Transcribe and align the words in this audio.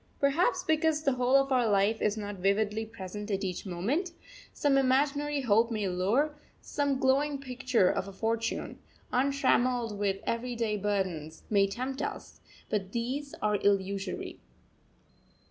Perhaps 0.19 0.63
because 0.63 1.03
the 1.03 1.11
whole 1.13 1.35
of 1.35 1.51
our 1.51 1.67
life 1.67 2.01
is 2.01 2.17
not 2.17 2.37
vividly 2.37 2.87
present 2.87 3.29
at 3.29 3.43
each 3.43 3.67
moment, 3.67 4.13
some 4.51 4.75
imaginary 4.75 5.41
hope 5.41 5.69
may 5.69 5.87
lure, 5.87 6.33
some 6.59 6.97
glowing 6.97 7.37
picture 7.37 7.87
of 7.87 8.07
a 8.07 8.11
future, 8.11 8.77
untrammelled 9.13 9.95
with 9.99 10.19
everyday 10.25 10.75
burdens, 10.75 11.43
may 11.51 11.67
tempt 11.67 12.01
us; 12.01 12.41
but 12.71 12.93
these 12.93 13.35
are 13.43 13.57
illusory. 13.57 14.39